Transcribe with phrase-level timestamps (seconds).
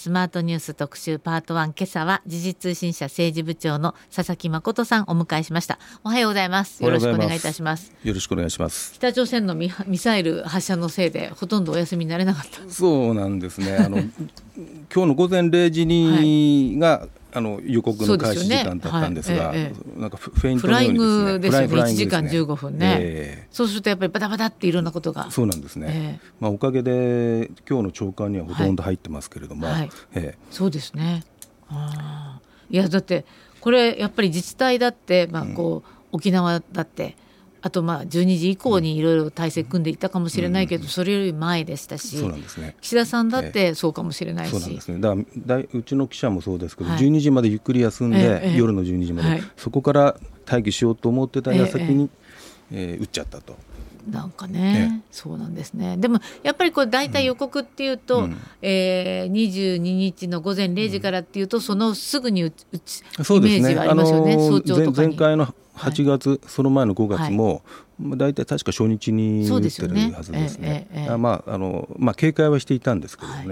[0.00, 5.78] スマートニュース特集パート1今朝は時事通信社政治部長の佐々木誠さんお迎えしました。
[6.02, 6.82] おはようございます。
[6.82, 7.92] よろしくお願いいたします。
[8.02, 8.94] よろしくお願いします。
[8.94, 12.72] 北朝鮮のミミサイル発射のせいでほとんどお休みになれなかった。
[12.72, 13.76] そうなんですね。
[13.76, 14.10] あの今
[14.88, 19.46] 日の午前0時にが、はいあの予告の開始時間だったんですが、すね。
[19.46, 19.58] はい。
[19.58, 25.30] ええ、なんかフェイントのようにですね、ですよね、1時間15分ね、えー、そうするとやっぱりバタバタっていろんなことが。
[25.30, 29.80] そうなんですね、えー、まあ、おかげで今日の朝刊にはほとんど入ってますけれども、はい。
[29.80, 30.36] はい、え。
[30.50, 31.24] ー、そうですね。
[31.68, 33.24] あいやだって
[33.60, 37.16] これやっぱり自治体だって、まあこう、うん、沖縄だって
[37.62, 50.16] あとまあ12時以降にいろいろ体制組んでいたかもしれないけど、それより前でしたし、ね、岸田さんだってそうかもしれないし、そうなんですね、だからだうちの記者もそうですけど、はい、12時までゆっくり休んで、え夜の12時まで、はい、そこから
[50.50, 52.10] 待機しようと思ってた矢先に、
[52.72, 53.56] ええー、撃っちゃったと。
[54.08, 55.96] なんかね、そうなんですね。
[55.96, 62.70] でもやっぱりこれ大体予告っていうと、うん、えー、22日の午前0時からっていうと、そのすぐに打ち、イ
[63.18, 64.36] メージがありますよね。
[64.36, 67.62] ね早朝とか前回の8月、はい、その前の5月も、
[67.98, 70.58] まあ、大体確か初日に打ってるはずですね。
[70.58, 70.88] すね。
[70.92, 73.34] ええまああのまあ、警戒はしていたんですけどね。
[73.36, 73.48] はい。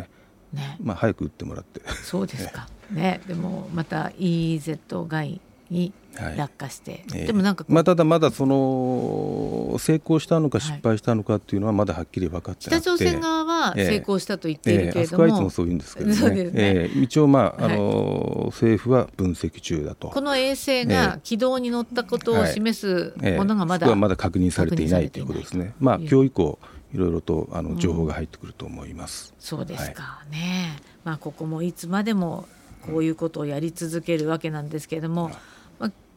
[0.53, 0.77] ね。
[0.83, 1.81] まあ、早く打ってもらって。
[2.05, 2.69] そうですか。
[2.91, 5.93] ね、でもまた EEZ 外に
[6.37, 7.25] 落下して、はいえ。
[7.25, 16.19] ー、でもなんかまあ、ただまだその成功したのか失敗したのかっていうのはまだはっきり分かって北朝鮮側は成功したと言っているけれども、えーえー、いつもそう言うんですけどね。
[16.49, 20.09] ね、えー、一応、まああの、はい、政府は分析中だと。
[20.09, 25.75] この衛星が軌道に乗ったことを示すものがまだ、えー、まだ確認されていないということですね。
[25.81, 26.59] まあ、今日以降
[26.95, 29.35] いろいろとあの情報が入ってくると思います。
[29.37, 30.77] うん、そうですか、はい、ね。
[31.05, 32.47] まあここもいつまでも
[32.87, 35.33] こういうことをやり続けるわけなんですけれども、うん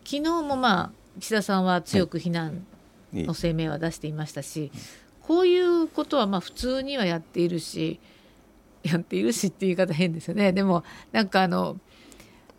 [0.03, 2.66] 昨日もまあ岸田さんは強く非難
[3.13, 4.71] の声明は出していましたし、
[5.21, 7.99] こういうことはまあ普通にはやっているし
[8.83, 10.52] やっているしっていう言い方変ですよね。
[10.53, 11.77] でもなんかあの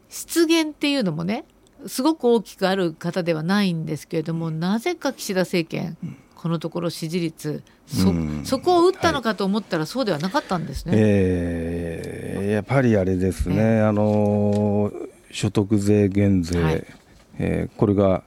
[0.08, 1.44] 失言っていうのもね
[1.86, 5.96] すごく大きくある方ではないんですけれどもなぜか岸田政権
[6.34, 8.12] このところ支持率そ
[8.44, 10.92] そこを打ったのかと思ったらそうではなかったんですね。
[10.92, 14.92] はい、えー、やっぱりあれですね、えー、あの
[15.30, 16.86] 所得税減税、はい
[17.38, 18.22] えー、これが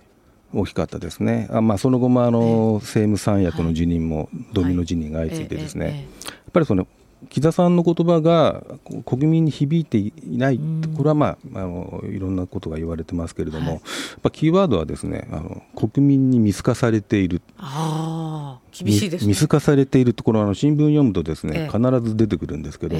[0.53, 6.87] 大きかったですね、あまあ、その後もあの、政務三役の辞任も、ドミノ辞任が相次いで、ですね、やっぱりその
[7.29, 8.63] 木田さんの言葉が
[9.05, 10.59] 国民に響いていない、
[10.95, 13.81] これは、まあ、あのいろんなことが言われてますけれども、はい、
[14.23, 17.41] やキーワードはですねあの国民に見透かされている。
[17.57, 22.97] あ厳しいです、ね、見透かされているところあの新聞読むとですね、必ず出てくるんですけど、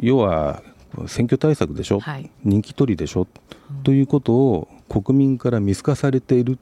[0.00, 0.62] 要は
[1.06, 3.28] 選挙対策でしょ、はい、人気取りでしょ、
[3.70, 6.58] うん、ということを国民から見透かされている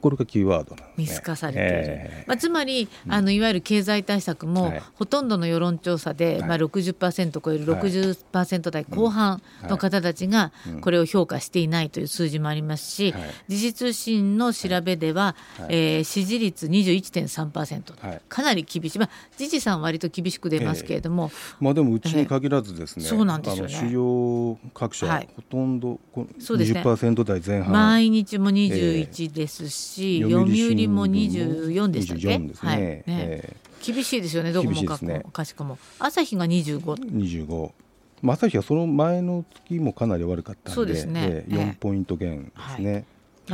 [0.00, 6.48] これがキーワードなん見透かされている、えー、まあ、つまりあのいわゆる経済対策も、はい、ほとんどの世論調査で、はい。
[6.48, 23.72] まあ、60%超える60%台後半の方たちがこれを評価していないという数字もありますし、はい、時事通信の調べでは、はい、えー、支持率21.3%、はい、かなり厳しい、まあ、時事さんは割と厳しく出ますけれども、えー、まあ、でもうちに限らずですね、えー、そうなんですよね。
[23.72, 30.46] 主要各社、ほとんど20%台前半、ね、毎日も21ですし、し読売
[30.88, 32.78] も24でしたっけ、ね、はい。
[32.78, 35.78] ね、えー、厳しいですよねどこもかもかしこも。
[35.98, 36.80] 朝日が25。
[36.80, 37.72] 25
[38.20, 42.92] まあ、朝日はその前の月もかなり悪かったんでそうですね、えー、4ポイント減ですね。
[42.92, 43.02] はい。
[43.02, 43.06] ま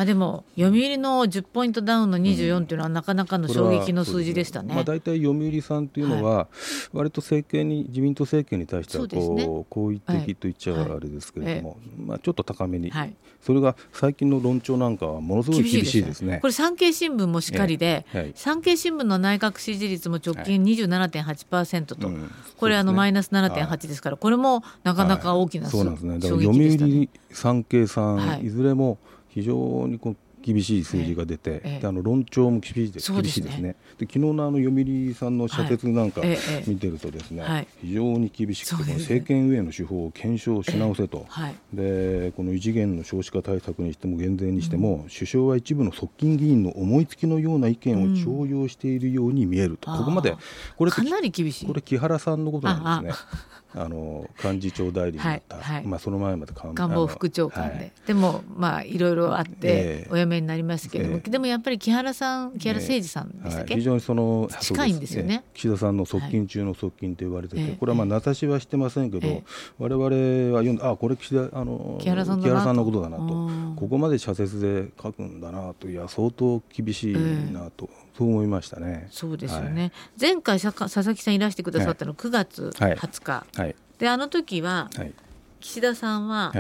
[0.03, 4.69] あ、でも読売の10ポイントダウンの24っていうのはなかなかの衝撃の数字でしたね。
[4.71, 6.49] うん、まあ、大体読売さんというのは、
[6.93, 16.38] 割と政権に自民党政権に対してはこう、ね、好意的と言っちゃあれですけれども、はい、まあ、ちょっと高めに、はい、それが最近の論調なんかはものすごい厳しいですね。
[16.41, 26.19] これ産経新聞もしっかりで、はい、産経新聞の内閣支持率も直近27.8%と、はいうん、これあのマイナス7.8ですから、これもなかなか大きな、そうなんですね。
[26.19, 28.99] だから読売産経さん、いずれも
[29.34, 33.77] 非常にこう厳しい数字が出て、ええ、あの論調も厳しいです厳しいですね。
[33.99, 36.21] で昨日のあの読売さんの社説なんか
[36.66, 50.37] 見てるとですね、はい、非常に厳しくて、ね、政権運営の手法を検証し直せと、はい、でこの異次元の少子化対策にしても減税にしても、うん、首相は一部の側近議員の思いつきのような意見を重用しているように見えると、うん、ここまで
[50.76, 51.67] これかなり厳しい。
[51.67, 53.29] これ木原さんのことなんですね。
[53.76, 55.76] あの幹事長代理になった、はい。
[55.76, 69.44] はい、まあ、その前まで官房副長官で、はい、でもまあいろいろあってお辞めになりますけれども、えー、でもやっぱり木原さん木原誠二さんでしたっけ、非常にその近いんですよね、岸田さんの側近中の側近と言われてて、これはまあ名指しはしてませんけど、えー、
[69.78, 72.40] 我々は読んであこれ岸田あの木原さん
[72.76, 73.50] のことだなと。
[73.76, 77.14] ここまで社説で書くんだなといや相当厳しい
[77.52, 77.88] なと。
[77.90, 79.08] えーそう思いましたね。
[79.10, 79.82] そうですよね。
[79.82, 83.75] はい、前回佐々木さんいらしてくださったの9月20日。
[83.98, 85.12] であの時は、はい、
[85.60, 86.52] 岸田さんは、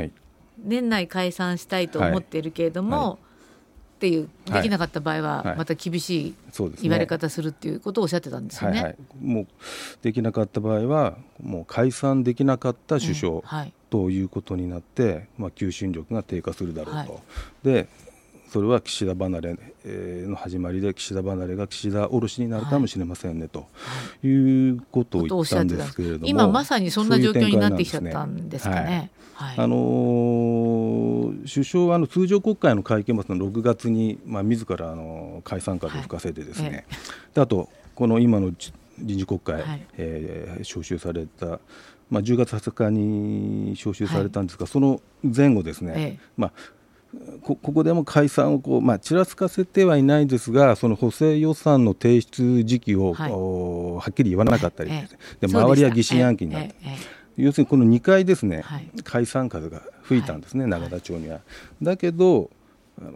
[0.58, 3.18] 年内解散したいと思っているけれども、
[4.04, 6.34] っていうできなかった場合はまた厳しい
[6.82, 8.76] 言われ方するっていうことをおっしゃってたんですよね。
[8.76, 9.46] はいはい、もう
[10.02, 13.42] できなかった場合はもう解散できなかった首相、
[13.88, 17.22] ということになって、まあ、求心力が低下するだろうと。
[17.62, 17.88] で
[18.54, 23.66] それは岸田離れの始まりで岸田離れが岸田降ろしになるかもしれませんね、と
[24.22, 24.28] い。
[24.28, 29.10] うことを言ったんですけれども今まさにそんな状況になってきちゃったんですかね。
[29.32, 36.84] はい、あのー、首相はあの通常国会の会見末の6月に、まあ、自らあの解散風を吹かせてですね、はい、
[37.34, 38.52] であとこの今の
[39.00, 41.58] 臨時国会、はい、えー、招集された、
[42.08, 46.52] まあ、10月20日に招集されたんですが、その前後ですね、ええ、まあ
[47.42, 55.08] ここでも解散をこう、まあ、ちらつかせてはいないですが、その補正予算の提出時期を、はい、はっきり言わなかったり、え
[55.40, 56.96] え、で周りは疑心暗鬼になって、え、
[57.36, 61.40] 要するにこの2回ですね、はい、解散風が吹いたんですね、はい、永田町には。
[61.82, 62.50] だけど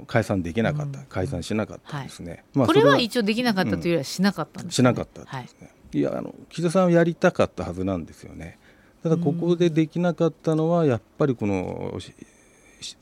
[0.06, 5.20] 解散できなかった、うん、解散しなかったですね、まあ、これは一応できなかったというよりはしなかったんです、ね、しなかった。
[5.22, 8.58] ですね、い、やあの岸田さんはやりたかったはずなんですよね。
[9.02, 11.96] ただここでできなかったのはやっぱりこの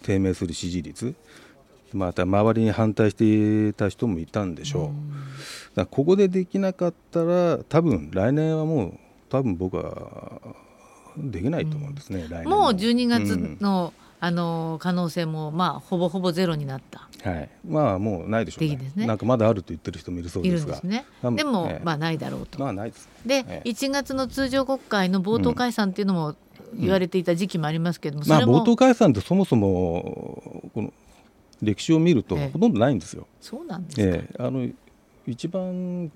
[0.03, 1.15] 低迷する支持率
[1.93, 4.93] また周りに反対していた人もいたんでしょ
[5.75, 5.77] う。
[5.77, 10.41] だここでできなかったら多分来年はもう多分僕は
[11.17, 17.09] できないと思うんですね、うん、来年もう12月の、うんあの可能性もまあほぼほぼゼロになった。
[17.29, 17.51] はい。
[17.67, 18.93] まあもうないでしょうね。
[18.97, 20.77] ねなんかまだあると言ってる人もいるそうですが。
[20.77, 21.05] すね。
[21.23, 22.59] でも、えまあないだろうと。
[22.59, 23.43] まあないです、ね。
[23.45, 26.35] で、ええ、1月の通常国会の冒頭解散っていうのも
[26.75, 30.93] 言われていた時期もありますけれども、うん、まあ、冒頭解散ってそもそもこの
[31.63, 33.27] 歴史を見るとほとんどないんですよ。
[33.41, 34.69] そうなんですええ、あの
[35.27, 36.11] 一番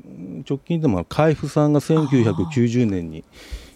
[0.49, 3.25] 直近でも海部さんが1990年に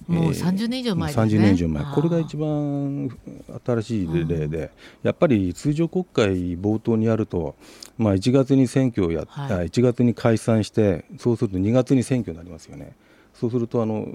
[0.06, 1.84] もう30年以上前ですね、30年以上前。
[1.94, 3.18] これが一番
[3.64, 4.70] 新しい例で、
[5.02, 7.54] やっぱり通常国会冒頭にやると、
[7.96, 12.94] まあ、1月に選挙をやっ、はい、1月に解散してそうすると2月に選挙になりますよね。
[13.34, 14.06] そうするとあの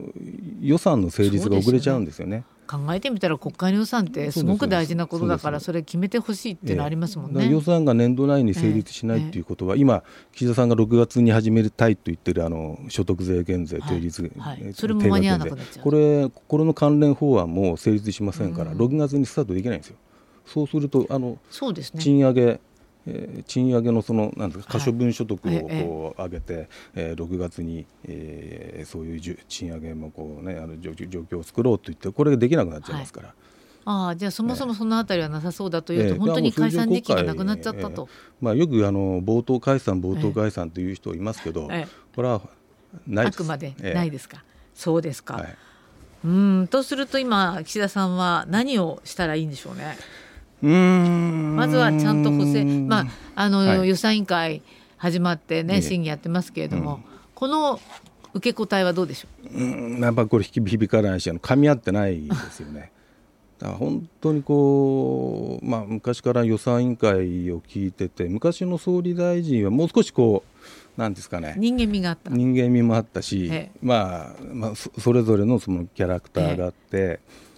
[0.61, 2.43] 予算の成立が遅れちゃうんですよね。
[2.69, 4.43] 考えてみたら国会の予算ってす。
[4.43, 14.63] ごく大事なことだからそれ決めてほしいっていうのありますもんね、えー、予算が年度内に成立しないっていうことは、えー、今岸田さんが6月に始めたいと言ってるあの所得税減税定率、はい。
[14.63, 15.83] はい、それも間に合わなくなっちゃう。
[15.83, 19.97] これこれの関連法案も成立しませんから、うん、6月にスタートできないんですよ。
[20.45, 21.37] そうするとあの、
[21.99, 22.59] 賃上げ
[23.07, 26.53] えー、賃上げのそのなんですか可処分所得をこう上げて、
[26.95, 27.13] ええ。
[27.13, 33.27] ー、6月に、えー、そういう賃上げもこう、ね、あの状況を作ろうと言ってこれができなくなっちゃいますから。
[33.29, 33.37] はい。
[33.85, 42.41] ああじゃあそもそもそのあたりはなさそうだというと、えー、本当に解散時期がなくなっちゃったと、えー、まあ、よくあの冒頭解散冒頭解散という人いますけど、えー、これは
[43.07, 44.43] ないあくまでないですか、
[44.75, 45.55] そうですか、はい、
[46.25, 46.67] うん。
[46.69, 49.97] とすると今岸田さんは何をしたらいいんでしょうね？
[50.61, 54.61] まずはちゃんと補正、まああの、はい、予算委員会
[54.97, 57.01] 始まってね、審議やってますけれども、うん、
[57.33, 57.79] この
[58.33, 59.57] 受け答えはどうでしょう？
[59.57, 62.91] うん、やっぱこれ響かないし、あの噛み合ってないですよね。
[63.59, 70.43] だから本当にこう、まあ、昔から予算委員会を聞いてて昔の総理大臣はもう少しこ
[70.97, 71.55] うなんですかね。
[71.57, 72.29] 人間味があった。
[72.29, 76.77] 人間味もあったし、ええ、まあ、まあそれぞれのそのキャラクターがあって。
[76.91, 77.48] ええ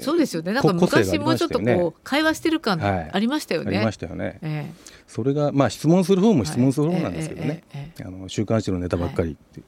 [0.00, 0.52] ー、そうですよね。
[0.52, 7.62] なんか昔もうちょっとこう会話してる感ありましたよね、はい、ありましたよね、えー、それがまあ質問する方も質問する方なんですけどね、
[8.00, 9.62] あの週刊誌のネタばっかりって、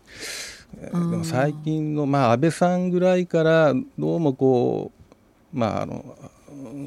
[0.93, 4.93] はい、でも最近のまあ安倍さんぐらいからどうもこ
[5.55, 6.17] うまああの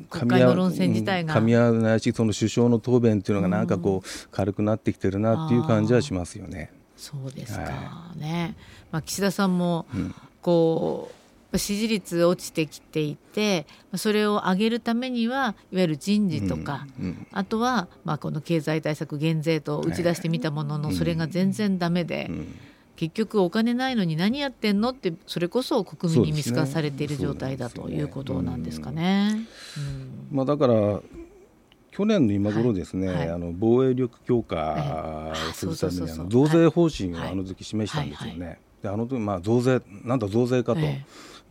[0.09, 6.71] 噛み合わないしその首相の答弁っていうのがなんかこう軽くなってきてるなっていう感じはしますよね。
[6.97, 8.55] そうですか、はい、ね、
[8.91, 9.87] まあ、岸田さんも
[10.41, 11.20] こう、うん
[11.57, 13.65] 支持率落ちてきていて
[13.95, 22.29] それを上げるためにはいわゆる人事とか、うんうん、あとは、まあ、この経済対策減税と打ち出してみたものの、それが全然だめで。
[22.97, 29.47] 結局お金ないのに何やってんのってそれこそ国民に見透かされている状態だということなんですかね。
[30.31, 31.01] まあ、だから
[31.89, 33.17] 去年の今頃ですね、はい。
[33.17, 38.59] はい、あの防衛力強化するために増税方針をあの時示したんですよね。
[38.83, 40.81] であの時まあ増税なんだ増税かと、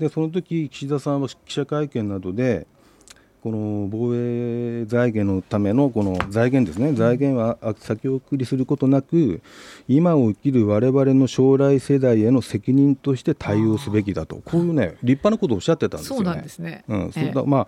[0.00, 2.66] でその時岸田さんは記者会見などで
[3.42, 9.40] この防衛財源のためのこの財源ですね、財源は先送りすることなく、
[9.88, 16.25] 今を生きる我々の将来世代への責任として対応すべきだと、こういうね、立派なことをおっしゃってたんですよね。
[16.25, 16.85] そうなんですね。
[16.87, 17.66] うん、それだ、まあ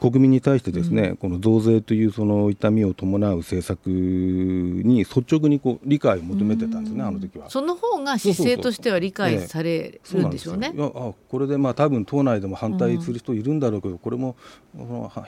[0.00, 7.48] 国民に対してですね、うん、この増税というその痛みを伴う政策に率直にこう理解を求めてたんですね、あの時は。
[7.48, 10.72] その方が姿勢としては理解されるんでしょうね。
[10.74, 14.36] いやあこれでまあ多分党内でも反対する人いるんだろうけど、うん、これも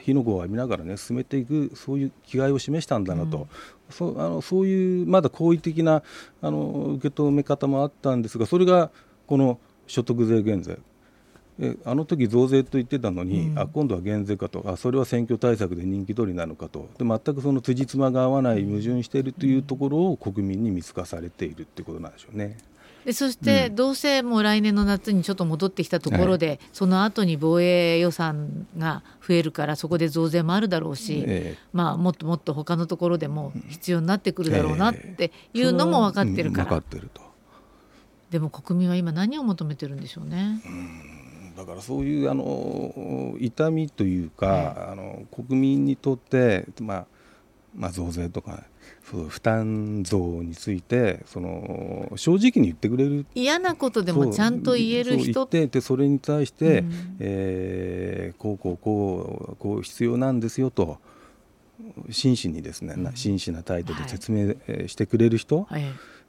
[0.01, 3.47] 火の粉を浴びながらね進めていくそういう気概を示したんだなと、うん、
[3.89, 6.03] そうあのそういうまだ好意的な
[6.41, 8.91] あの受け止め方もあったんですがそれが
[9.25, 10.77] この所得税減税
[11.59, 14.63] えあの時増税と言ってたのに、うん、あ今度は減税かと。
[14.67, 16.89] あそれは選挙対策で人気取りなのかと。
[16.97, 22.57] で全くその辻褄が合わない矛盾しているというところを国民に見透かされているということなんでしょうね。
[23.05, 36.63] でそして、どうせもう来年の夏にちょっと戻ってきたところで、はい、その後に防衛予算が増えるからそこで増税もあるだろうし、えー、まあ、もっともっと他のところでも必要になってくるだろうなっていうのも分かってるから。
[36.65, 37.21] えー、分かってると。
[38.29, 40.61] でも国民は今何を求めてるんでしょうね。
[40.65, 41.16] うん
[41.57, 47.05] だからそういうあの痛みというか、あの国民にとって、まあ
[47.75, 48.63] まあ、増税とか
[49.03, 53.25] そう負担増についてその正直に言ってくれる。
[53.33, 55.45] 嫌なことでもちゃんと言える人。
[55.45, 60.99] ってでそれに対して、うん、えー、こうこうこうこう必要なんですよと
[62.11, 64.53] 真摯にですね、うん、真摯な態度で説明
[64.87, 65.83] してくれる人、はい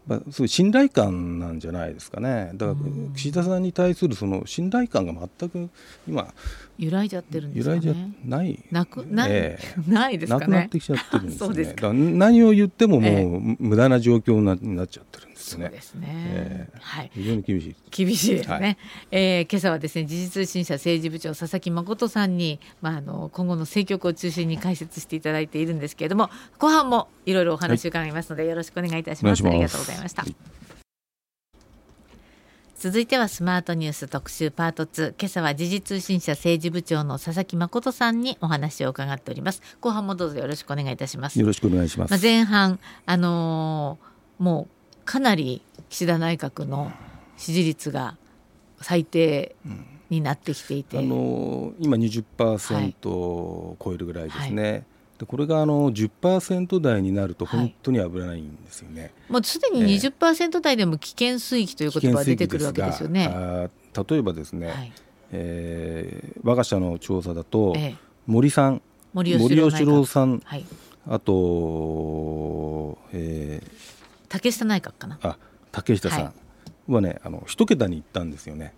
[0.09, 2.79] まあ、そういう信頼感なんじゃないですかね、だから
[3.15, 5.69] 岸田さんに対するその信頼感が全く
[6.09, 6.33] 今、
[6.79, 8.65] 揺らいじゃってるんですか、ね、揺らいじゃない。
[8.71, 11.65] なくな,、えー、ないですか、ね、なくなってきちゃってるんですよね。
[11.65, 15.28] だから何を言ってももう無駄な状況になっちゃってる。
[15.28, 15.65] んですね。
[15.65, 17.77] そうですね、えー、はい、非常に厳しい。
[17.91, 18.77] 厳しいですね、はい、
[19.11, 29.47] えー、今朝はですね時事通信社政治部長佐々木誠さんに、まあ、あの今後の政局を中心に解説していただいているんですけれども後半もいろいろお話を伺いますので、はい、よろしくお願いいたします。
[29.47, 30.23] ありがとうございました。
[30.23, 30.37] はい。
[32.79, 39.63] 続いてはスマートニュース特集パート2今朝は時事通信社政治部長の佐々木誠さんにお話を伺っております。
[39.81, 41.41] 後半もどうぞよろしくお願いいたします。
[41.41, 44.78] よろしくお願いします、まあ、前半あのー、もう
[45.09, 46.93] かなり岸田内閣の
[47.39, 48.19] 支持率が
[48.83, 49.57] 最低
[50.11, 54.85] になってきていて、うん、あのー、今20%を超えるぐらいですね、はいはい
[55.19, 63.27] でこれがあの10%台になると本当に危ないんですよね、はい、もうすでに20%台でも危険水域という言葉が出てくるわけですよね。
[63.27, 63.69] あ
[64.09, 64.93] 例えばですね、はい、
[65.33, 67.97] えー、我が社の調査だと、ええ、
[68.29, 68.81] 森さん
[69.13, 70.65] 森喜朗さん、はい、
[71.09, 73.98] あと、えー、
[74.29, 75.19] 竹下内閣かな。
[75.23, 75.37] あ
[75.73, 76.33] 竹下さん。
[76.89, 78.75] はね、はい、あの一桁に行ったんですよね。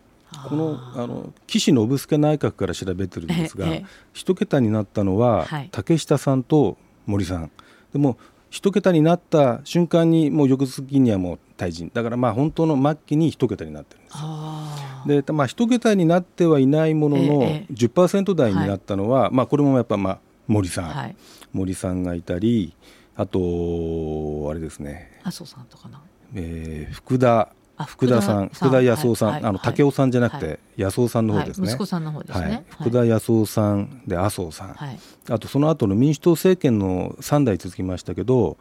[0.48, 3.66] このあの岸信介内閣から調べてるんですが、
[4.12, 6.76] 一桁になったのは、はい、竹下さんと
[7.06, 7.50] 森さん。
[7.92, 8.16] でも
[8.48, 11.90] 一桁になった瞬間にもう翌月にはもう退陣。
[11.92, 21.16] だからまあ本当の末期に一桁になってるんですでまあ一桁になってはいないものの、ええ、10%台になったのは、はい、まあこれもやっぱまあ森さん、はい、
[21.52, 22.74] 森さんがいたり
[23.20, 25.20] あとあれですね。
[25.22, 26.00] 麻生さんとかな、
[26.34, 27.52] えー、福田
[27.86, 34.76] 福田さん福田康夫さん、はい、あの武雄さんじゃなくて、康夫さんの方ですね、息子さんの方ですね、福田康夫さんで麻生さん、
[35.28, 38.56] あとその後の民主党政権の3代続きましたけど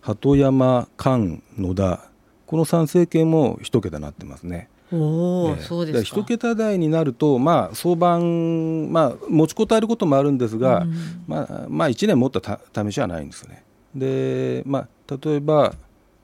[0.00, 2.00] 鳩山菅野田。
[2.46, 4.68] この3政権も一桁になってますね。
[4.92, 13.62] おーそうです一桁台になると、まあ、相場、まあ、持ちこたえることもあるんですが、うん、まあまあ、1年持った試しはないんですよね。
[13.94, 15.74] でまあ、例えば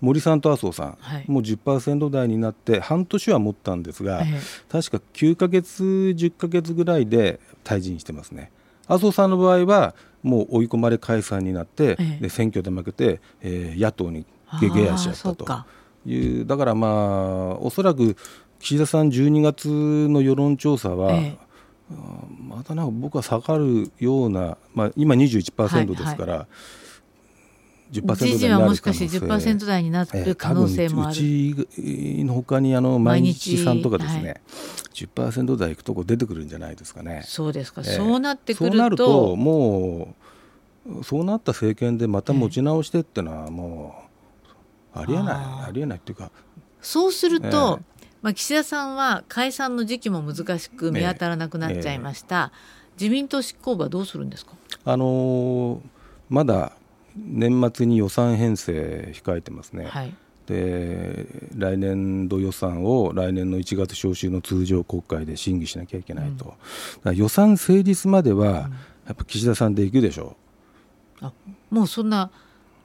[0.00, 4.22] 森さんと麻生さん、はい、もう10%台になって半年は持ったんですが、
[4.68, 8.52] 確か9か月、10か月ぐらいで退陣してますね。
[8.86, 14.26] 麻生さんの場合はもう追い込まれ解散になって、で選挙で負けて、えー、野党に
[14.60, 15.64] ゲゲアしちゃったと
[16.08, 16.90] いうだからまあ
[17.58, 18.16] おそらく
[18.60, 21.46] 岸田さん12月の世論調査は、ええ。
[22.48, 26.46] またなんか僕は下がるような、まあ、今21%ですから、はいはい
[27.92, 28.74] 10%台になるも。
[28.74, 34.40] しかして10%台になる可能性もある、えー、うちのほかにあの毎日さんとかですね、はい、
[34.94, 37.22] 10%台いくとこ出てくるんじゃないですかね。
[37.24, 39.36] そうですか、えー、そうなってくると。
[39.36, 40.26] もう
[41.02, 43.94] そうなった政権でまた持ち直してっていうのはも
[44.94, 46.30] うありえない、ありえないっていうか。
[46.80, 47.80] そうすると、えー、
[48.22, 52.52] まあ、岸田さんは解散の時期も難しく見当たらなくなっちゃいました、
[52.98, 54.52] 自民党執行部はどうするんですか、
[54.84, 55.80] あのー、
[56.28, 56.72] まだ
[57.16, 59.86] 年末に予算編成控えてますね。
[59.86, 60.14] はい。
[60.46, 66.54] で来年度予算を来年の1月召集の通常国会で審議しなきゃいけないと、
[67.04, 68.70] うん、予算成立までは、
[69.08, 70.36] やっぱ岸田さんでいくでしょ
[71.20, 71.32] う、あ
[71.68, 72.30] もうそんな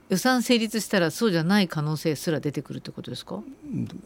[0.09, 3.43] 予算成立したらそうじゃない可能性すら出てくるってことですか？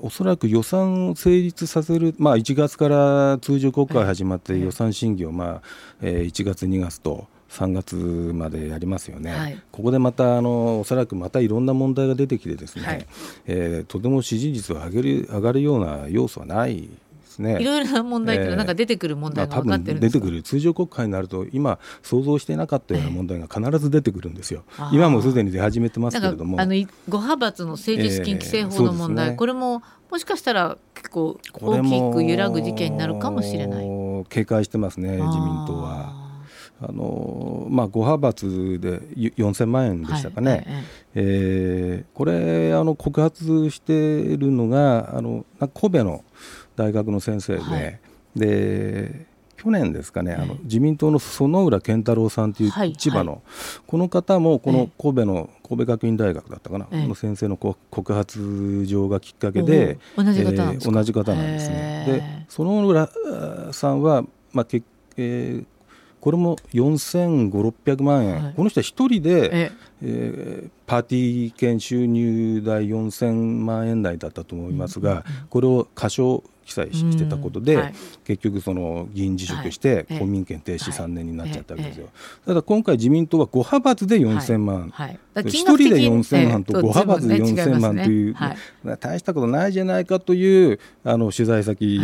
[0.01, 5.61] おそらく予算を成立させる、まあ、1月から通常国会始まって予算審議を、まあ
[6.01, 13.07] えー、1月、2月と3月までやりますよね、はい、ここでまたあのおそらくまたいろんな問題が出てきてですね、はい、
[13.47, 16.87] えー、とても支持率を上げる上がるような要素はないで
[17.35, 17.61] すね。
[17.61, 24.63] いろいろな問題っていうのは、なんか出てくる問題が分かってるんですか、出てくる通常国会になると今想像していなかったような問題が必ず出てくるんですよ。
[24.91, 26.59] 今もすでに出始めてますけれども。
[26.59, 33.85] あの5派閥の政治資金規正法の問題、えーね、これももしかしたら結構大きく揺らぐ事件になるかもしれない。
[34.29, 35.29] 警戒してますね自民
[35.67, 36.24] 党は。
[36.81, 38.99] あのまあ、5派閥で
[39.37, 40.63] 4000万円でしたかね、はい、
[41.15, 46.23] えー、これあの告発しているのがあの神戸の
[46.75, 47.99] 大学の先生で、はい、
[48.35, 49.25] で
[49.65, 53.41] 去年ですかね、あの自民党の園浦健太郎さんという千葉の、はい。
[53.41, 53.41] は
[53.79, 62.05] い、この方もこの神戸の神戸学院大学だったかな、この先生の告発状がきっかけで同じ方なんですえー、同じ方なんですね。
[62.05, 63.09] で園浦
[63.71, 64.83] さんは、まあけ
[65.17, 65.65] えー、
[66.25, 70.63] これも4500万円、はい、この人は一人で、ええ。
[70.65, 82.09] ー、パーティー券収入代4000万円台だったと思いますが、うんうん、これを過少記載してたことで、はい、結局その議員辞職して公民権停止3年になっちゃったわけですよ、
[82.43, 85.19] ただ今回自民党は5派閥で4000万、はい。
[85.35, 88.35] 1人で4000万と5派閥で4000万という、
[88.99, 92.01] 大したことないじゃないかというあの取材先、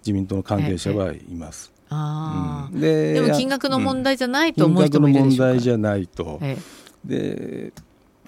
[0.00, 1.72] 自民党の関係者はいます。
[1.92, 6.58] あうん、ででも金額の問題じゃないと思う人もいるでしょうか、金額の問題じゃないと、え
[7.06, 7.72] え、で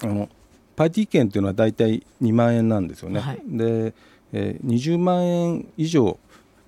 [0.02, 0.28] あの
[0.76, 3.94] パーティー券というのは大体2万円なんですよね、はい、で、
[4.32, 6.18] えー、20万円以上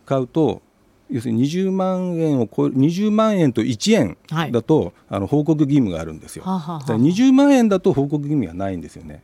[0.04, 0.62] 買うと
[1.10, 4.16] 要するに20万円を超える20万円と1円
[4.50, 9.22] だと、はい、あの報告義務があるんですよ、ははは20万円だと報告義務はないんですよね。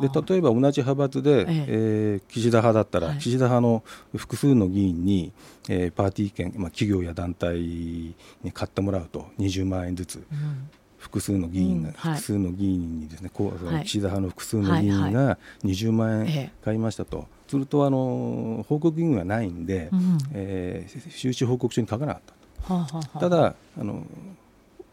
[0.00, 1.44] で例えば同じ派閥で、ええ。
[1.68, 3.82] えー、岸田派だったら、はい、岸田派の
[4.16, 5.32] 複数の議員に、
[5.68, 8.14] えー、パーティー券、まあ、企業や団体に
[8.52, 17.16] 買ってもらうと20万円ずつ、うん、複数の議員が、うんはい、複数の議員にですねこう、はい、岸田派の複数の議員が20万円買いましたと。
[17.18, 22.22] はいはいするとあの報告義務がないんで、うん、えー、収支報告書に書かなかっ
[22.66, 24.06] た、はあはあ、ただあの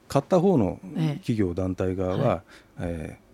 [0.10, 0.78] 買った方の
[1.20, 2.44] 企業団体側は、
[2.82, 3.29] ええー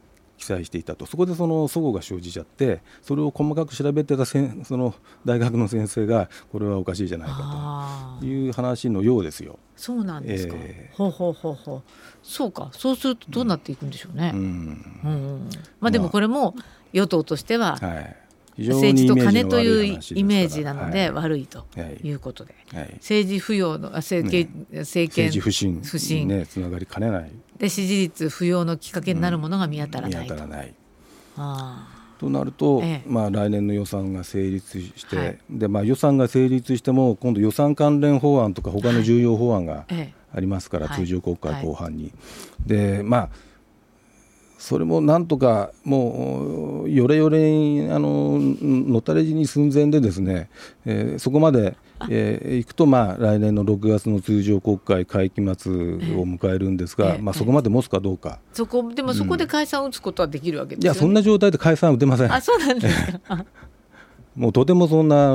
[0.45, 1.07] 記載していたと。
[1.07, 4.93] そこでその齟齬が生じちゃってそれを細かく調べてたせんその
[5.25, 8.25] 大学の先生がこれはおかしいじゃないかと。
[8.25, 9.57] いう話のようですよ。
[9.75, 11.81] そうなんですか、えー、ほうほうほうほう。
[12.21, 12.69] そうか。
[12.73, 14.31] そうするとどうなっていくんでしょうね。
[14.33, 16.55] うん、うん、まあ、でもこれも
[16.93, 18.24] 与党としては、はい
[18.57, 21.65] 政治と金というイメージなので悪いと
[22.03, 22.11] い。
[22.11, 22.83] うことで、はい。
[22.83, 25.81] はい、政治不要の政権、ね、政権不信。
[25.83, 26.27] 不信。
[26.27, 27.31] ねつながりかねない。
[27.57, 30.35] で支持率不要のきっかけになるものが見当たらないと。
[30.35, 30.73] うん、ない。
[32.17, 39.85] となると、ええ、まあ、来年の予算が成立して、はい、でまあ、予算が成立しても今度予算関連法案とか他の重要法案が
[40.33, 42.13] ありますから、はい、通常国会後半に。
[42.65, 43.29] でまあ
[44.65, 50.49] それもなんとかもうよれよれにあののたれ死に寸前でですね、
[50.87, 51.77] えー、そこまで、
[52.09, 60.89] えー、いくと、まあ、来年の6月の通常国会会期末を迎えるんですが、えー、まあ、そこまで持つかどうか、そこでもそこで解散を打つことはできるわけです、ね。
[60.89, 62.33] うん、いやそんな状態で解散は打てません。
[62.33, 63.45] あそうなんですか。
[64.35, 65.31] もうとてもそんな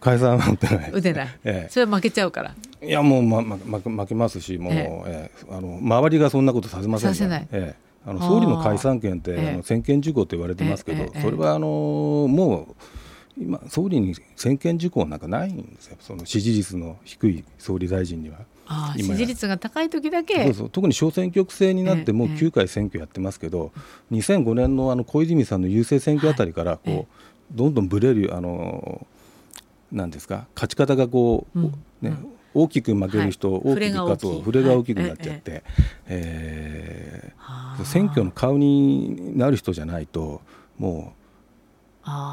[0.00, 2.54] 解散は打てない、打てない、ええ、それは負けちゃうから。
[2.82, 5.30] いやもう、まま、負けますし、もう、ええ。
[5.50, 11.66] あの周りがそんなことさせませんさせない、ええあの総理の解散権ってあの専権事項と言われてますけど、それはあの
[12.28, 12.74] も
[13.38, 15.96] う今総理に専権事項なんかないんですよ。
[16.00, 18.38] その支持率の低い総理大臣には。
[18.66, 20.44] あ支持率が高い時だけ。
[20.44, 20.70] そうそう。
[20.70, 23.72] 特に小選挙区制になってもう9回選挙やってますけど、
[24.10, 27.06] え2005年のあの小泉さんの郵政選挙あたりからこう、はい、
[27.52, 29.06] どんどんぶれるあの
[29.90, 35.62] なんですか勝ち方がこう、うん、ね、うん大きく負ける人、はい、大きく勝つ触れが大きくなっちゃって、はい、
[36.06, 40.40] えー、選挙の顔になる人じゃないと
[40.78, 41.20] もう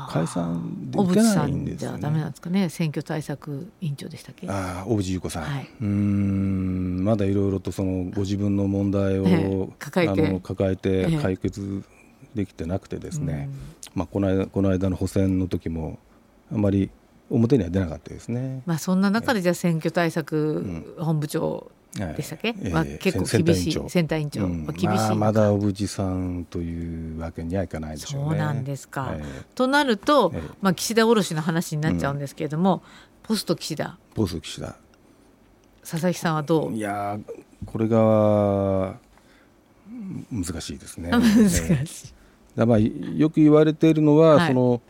[0.09, 2.69] 解散できないんですよ、ね、じゃダメなんですかね？
[2.69, 4.49] 選挙対策委員長でしたっけ？
[4.49, 10.27] ああ小渕優子さん、はい、うんまだいろいろとそのご自分の問題を、抱えて。
[10.27, 11.83] あの抱えて解決
[12.33, 13.49] できてなくてですね、
[13.93, 15.99] まあ、この間この間の補選の時も
[16.51, 16.89] あまり
[17.29, 18.61] 表には出なかったですね。
[18.65, 29.13] まあそんな中でじゃあ選挙対策本部長でしたっけ、えー、結構厳しい選対委員長、うん、厳しい、まあ、まだ小渕さんというわけにはいかないでしょう、ね、そうなんですか。
[29.17, 32.81] えー、となると、えー、まあ岸田卸の話になっちゃうんですけれども、うん、
[33.23, 33.97] ポスト岸田。
[34.13, 34.75] ポスト岸田。
[35.81, 36.73] 佐々木さんはどう？
[36.73, 37.17] いや
[37.65, 38.95] これが
[40.31, 41.09] 難しいですね。
[41.15, 42.13] 難しい。
[42.55, 44.81] だまあよく言われているのは、はい、その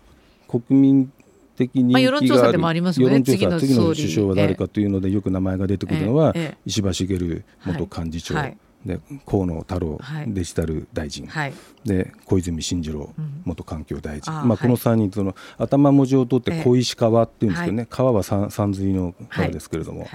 [0.47, 1.11] 国民
[1.57, 3.21] 的人気があ世論調査でもありますよね。
[3.21, 6.33] 次の次の首相は誰かというので、よく名前が出てくるのは、
[6.65, 8.57] 石破茂元幹事長、はい。
[8.85, 20.07] で河野太郎デジタル大臣、はい、で小泉進次郎元環境大臣、うん、まあ、この3人その頭文字を取って小石川っていうんですけどね、川は三髄の川ですけれども、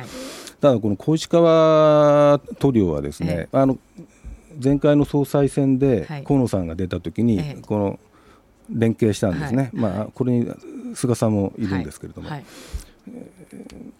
[0.60, 3.78] ただこの小石川トリオはですね、あの
[4.62, 7.98] 前回の総裁選で河野さんが出た時に、この
[8.70, 10.50] 連携したんですね、まあ、これに
[10.94, 12.30] 菅さんもいるんですけれども、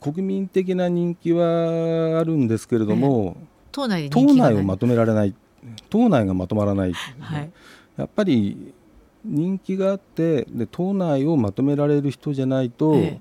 [0.01, 3.37] 国民的な人気はあるんですけれども、
[3.71, 5.35] 党内党内をまとめられない
[5.91, 7.51] 党内がまとまらない、はい、
[7.97, 8.75] やっぱり
[9.25, 13.21] 人気があってで党内をまとめられる人じゃないと、ええ、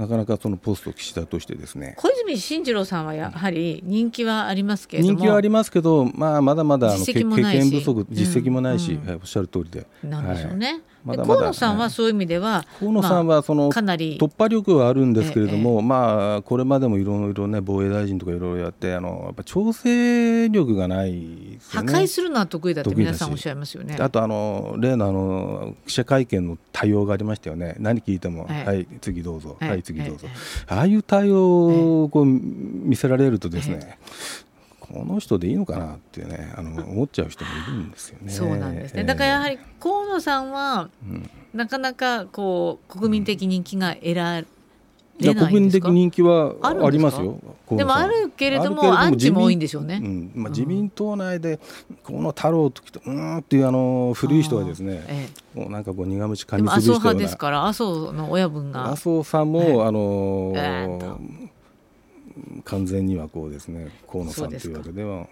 [0.00, 1.94] なかなかそのポスト岸田としてですね。
[1.98, 5.18] 小泉進次郎さんはやはり人気はありますけれども。
[5.18, 7.30] 人気はありますけど、まあ、まだまだあの経験
[7.70, 9.86] 不足実績もないし、うんうん、おっしゃる通りで。
[10.04, 11.34] なんでしょうね、はいまだまだ。
[11.34, 14.18] 河野さんはそういう意味では、河野さんはその、かなり。
[14.18, 23.96] 突破力はあるんですけれども、ええ、まあ、これまでもいろいろね、防衛大臣とかいろいろやって、あのやっぱ調整力がない、ね、破壊するのは得意だって皆さんおっしゃいますよね。
[24.00, 30.26] あとあの、例のあの記者会見の対応がありましたよね、何聞いても、え、はい、次どうぞ、はい、次どうぞ、
[30.68, 33.98] ああいう対応をこう見せられるとですね、
[34.94, 38.30] この人でいいのかなってねあの思っちゃう人もいるんですよね。
[38.30, 44.46] そうなんですね、だからやはり河野さんは、うん、なかなかこう国民的人気が得られ
[45.20, 47.38] いや国民的人気はありますよ。
[47.70, 50.00] でもあるけれどもアンチも多いんでしょうね。
[50.02, 51.58] うん、まあ自民党内で
[52.02, 56.98] この太郎ときとうんっていうあの古い人はですね、ええ、もうなんかこう苦虫噛みつぶしたような。
[56.98, 58.90] 麻生派ですから麻生の親分が。
[58.90, 61.48] 麻生さんも、ええ、あのー
[62.64, 65.26] 完全にはこうですね河野さんというわけでは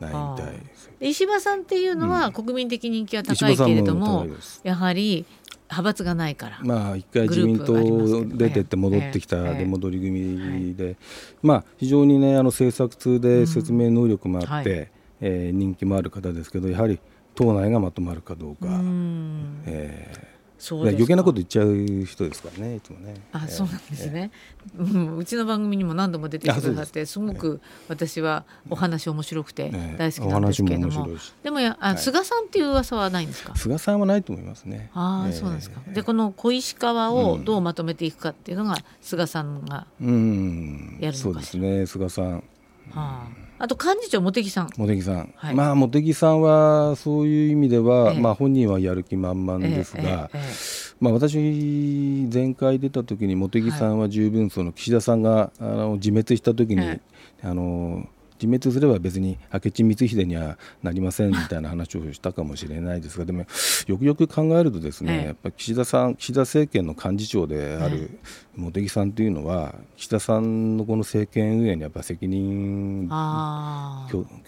[0.00, 0.90] ないみたいです。
[1.00, 5.24] 石破さんっていうのは国民的人気は高いけれども、うん、やはり
[5.70, 7.74] 派閥がないからまあ一回自民党
[8.36, 10.96] 出てって戻ってきた出戻り組で、
[11.42, 14.88] まあ非常にねあの政策通で説明能力もあって、うんはい、
[15.20, 17.00] えー、人気もある方ですけどやはり
[17.34, 18.66] 党内がまとまるかどうか。
[18.66, 18.70] う
[19.66, 20.31] えー
[20.62, 23.16] そう余計なこと言っちゃう人ですからねいつもね。
[23.32, 24.30] あ、そうなんですね、
[24.78, 31.08] えー、うん、うちの番組にも何度も出てくださってすごく私はお話面白くて大好きなんですけれども、
[31.42, 33.56] でもやあ、菅さんっていう噂はないんですか？
[33.56, 34.88] 菅さんはないと思いますね。
[34.94, 35.80] ああ、そうなんですか。
[35.92, 41.12] でこの小石川をどうまとめていくかっていうのが菅さんがやるのかしら。
[41.14, 41.86] そうですね。
[41.86, 42.34] 菅さん。
[42.36, 42.42] は
[42.94, 43.26] あ
[43.62, 44.70] あと幹事長茂木さん。
[44.76, 50.38] 茂木さん、はい、まあ茂木さんはそういう意味では、ええ、まあ本人はやる気満々ですが、え、
[50.98, 51.36] まあ私
[52.32, 57.00] 前回出た時に茂木さんは十分その岸田さんがあの自滅した時に、
[57.40, 58.08] あの
[58.42, 63.46] 自滅すれば別に明智光秀にはなりませんみたいな話をしたかもしれないですがでも
[63.86, 68.18] よくよく考えるとですね、やっぱ岸田さん岸田政権の幹事長である
[68.56, 73.08] 茂木さんというのは岸田さんのこの政権運営にやっぱ責任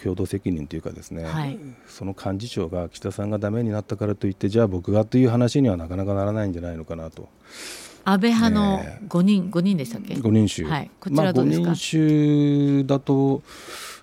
[0.03, 7.29] 共同責任というかですね、はい、その幹事長が岸田さんがだめになったからといってじゃあ僕がという話にはなかなかならないんじゃないのかなと。
[8.05, 13.43] 安倍派の5人、5人でしたっけ？5人衆、はい、こちらどうですか、まあ、5人衆だと、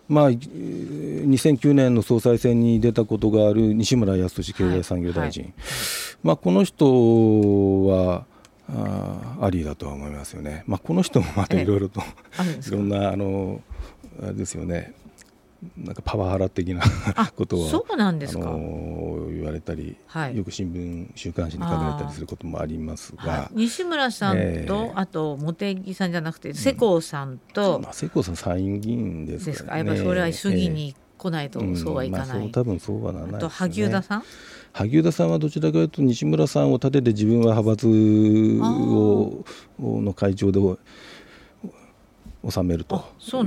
[0.10, 5.52] まあ、2009年の総裁選に出たことがある西村康稔経済産業大臣、はい。
[5.52, 5.64] はい、
[6.24, 8.26] まあ、この人は
[8.74, 13.62] あありだとは思いますよね、まあ、この人もまたいろいろといろんなあの
[14.24, 14.94] あれですよね。
[15.78, 16.82] なんかパワハラ的な
[17.36, 18.50] ことをそうなんですか、
[19.52, 29.90] われたり、はい、よく新聞週刊誌に書かれたりすることもありますが、はい、西村さんと、えー、あと茂木さんじゃなくて世耕さんと、うんまあ、世耕さん参院議員ですからね。
[29.90, 34.24] やっぱそれは衆議院に来ないとそうはいかない、えーうんまあ、多分そうはならない、ね、と萩生田さん？
[34.74, 39.46] 萩生田さんはどちらかというと西村さんを立てて自分は派閥を
[39.80, 40.60] の会長で
[42.50, 43.04] 収めると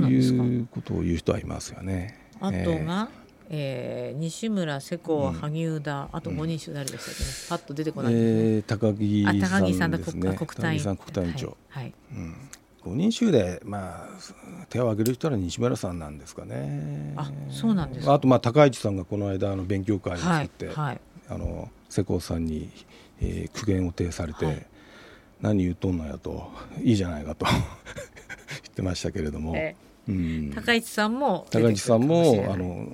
[0.07, 2.29] いうことを言う人はいますよね。
[2.39, 3.07] あとが、えー
[3.49, 10.35] えー、西村、世耕、萩生田、あと5人衆誰でしたっけね、パッと出てこない、ね、えー、高木さんですね。
[10.35, 11.57] 高木さん国国対さん国対委員長。
[11.69, 12.35] はい、はい、うん。
[12.85, 17.13] 5人衆で、まあ、手を挙げる人は西村さんなんですかね。
[17.15, 22.69] あそうなんですあと、まあ、高市さんがこの間あの勉強会に作って、はいはい、あの世耕さんに、
[23.19, 24.65] えー、苦言を呈されて、はい、
[25.41, 26.51] 何言うとんのやと
[26.83, 27.47] いいじゃないかと。
[28.63, 29.84] 言ってましたけれども、えうん、
[30.53, 32.87] 高市さんも高市さんもあの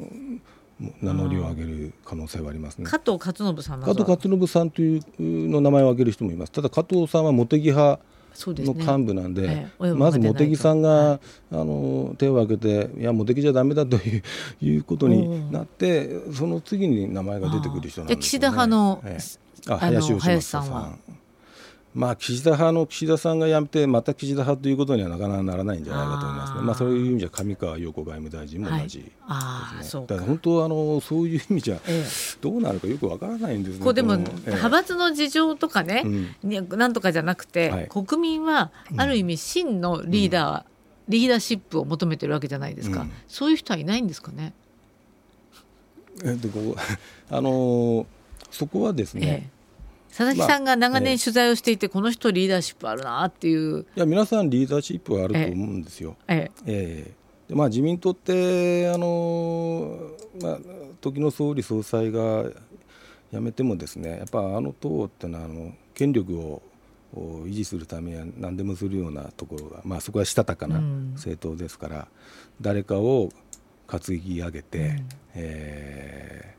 [1.02, 2.86] 名乗りを上げる可能性はありますね。
[2.86, 6.52] 加藤勝信さん加藤勝信さんというの名前を挙げる人もいます。
[6.52, 8.00] ただ加藤さんは茂木派
[8.47, 11.19] の幹部なんで、ねええ、まず茂木さんが、はい、
[11.52, 14.24] あの手を挙げていや茂木じゃだめだという
[14.62, 21.00] いうことになってその次に名前が出てくる人なんですよ、ね、岸田派の,、ええ、あ林芳正さん
[21.93, 31.80] まあ、岸田派の岸田さんが辞めて、また岸田派ということにはなかなかならないんじゃないかと思いますね、まあ、そういう意味じゃ上川陽子外務大臣も同じですね、はい、だから本当あの、そういう意味じゃ、
[32.39, 40.63] どうなるかよくわからないんですね、こうでも、派閥の事情とかね、うん、なんとかじゃなくて、はい、国民はある意味、真のリーダー、うん、
[41.10, 44.54] リーダーシップを求めてるわけじゃないですか、うん、そういう人はいないんですかね？
[46.23, 46.77] えっと、こ
[47.30, 48.06] あの
[48.49, 49.61] そこはですね、ええ
[50.12, 53.86] 佐々木さんが長年取材をしていて、この人リーダーシップあるなっていう。
[53.95, 56.17] いや皆さんリーダーシップはあると思うんですよ。
[56.28, 56.71] ええ。
[56.71, 57.13] え
[57.50, 60.60] え、まあ、自民党ってあの、まあ、
[61.00, 62.43] 時の総理総裁が
[63.32, 66.62] 辞めてもですねやっぱあの党ってのはあの権力を
[67.13, 70.80] 維持するためには何でもするようなところが、まあ、そこはしたたかな
[71.13, 72.06] 政党ですから、うん、
[72.62, 73.30] 誰かを
[73.88, 76.56] 担ぎ上げて、うん、え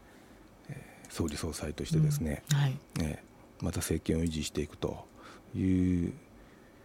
[0.70, 0.74] ー、
[1.10, 2.78] 総理総裁としてですね、うん、はい。
[3.00, 3.31] えー
[3.62, 5.06] また政権を維持していくと
[5.54, 6.12] いう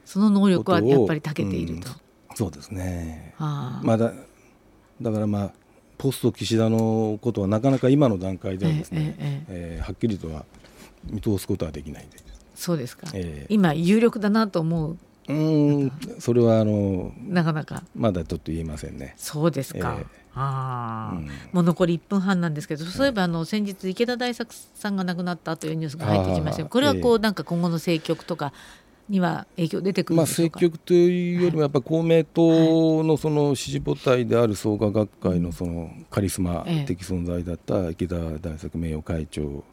[0.06, 4.14] その能力はやっぱり長けていると、うん、そうですね、はあ、まだ
[5.02, 5.52] だからまあ
[5.98, 10.46] ポスト岸田のことはなかなか今の段階ではですね、えええー、はっきりとは
[11.06, 12.20] 見通すことはできないで
[12.58, 14.98] そうですか、えー、今有力だなと思う。
[15.30, 17.84] うんそれはあのなかなか。
[17.96, 19.14] まだちょっと言えませんね。
[19.18, 28.54] そうですか、えーあうん、もう残り1分半なんですけど、そういえばあの先日、池田大作さんが亡くなったというニュースが入ってきましたこれはこう、なんか今後の政局とか
[29.10, 39.64] には影響出てくるまあ、政局というよりも、やっぱり公明党のその支持母体である創価学会のそのカリスマ的存在だった池田大作名誉会長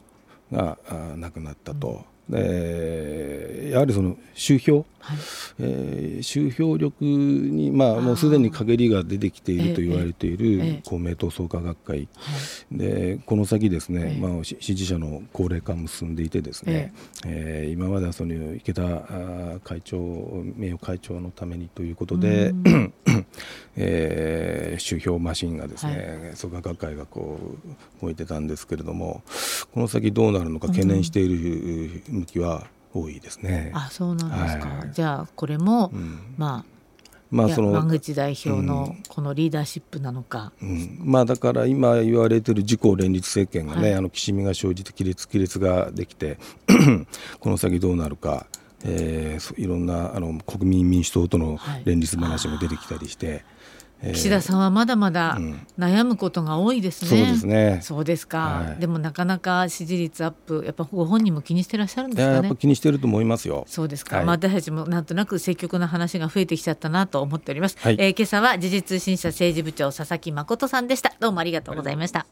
[0.51, 0.77] が
[1.17, 2.05] 亡くなったと。
[2.33, 5.17] えー、やはりその集票、はい、
[5.59, 12.07] えー、集票力に、まあ、もうすでに陰りが出てきていると言われている公明党創価学会、
[12.71, 16.93] えー、でこの先ですね、まあ、支持者の高齢化も進んでいてですね、
[17.25, 18.83] えー、今まではその池田
[19.63, 19.97] 会長
[20.55, 22.53] 名誉会長のためにということで、
[23.77, 24.44] えー、
[24.79, 27.39] 集票マシンがですね、はい、創価学会がこ
[28.01, 29.23] う動いてたんですけれども
[29.73, 33.71] この先どうなるのか懸念している、うん向きは多いですね。
[33.73, 36.75] あそうなんですか、はい、じゃあこれも、うん、まあ
[37.31, 46.37] まあ、その山口代表のこのリーダーシップなのか、うん、まあ、だから今言われている自公連立政権がね、はい、あのきしみが生じて亀裂亀裂ができて
[47.39, 48.45] この先どうなるか、
[48.85, 53.27] えー、いろんなあの国民民主党との連立話も出てきたりして。
[53.27, 53.45] はい
[54.13, 55.37] 岸田さんはまだまだ
[55.77, 57.09] 悩むことが多いですね。
[57.09, 57.79] そうですね。
[57.81, 62.33] そうですか、はい、でもなかなか支持率アップ、やっぱご本人も気にしてらっしゃるんですかね。
[62.35, 63.63] やっぱ気にしてると思いますよ。
[63.67, 64.17] そうですか。
[64.17, 67.77] はい、まあ私たちもなんとなく積極な話が増えてきちゃったなと思っております。
[67.79, 71.13] はい、えー、今朝は時事通信社政治部長佐々木誠さんでした。
[71.19, 72.25] どうもありがとうございました。